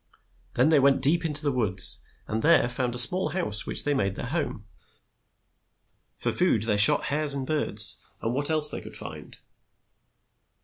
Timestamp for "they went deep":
0.69-1.23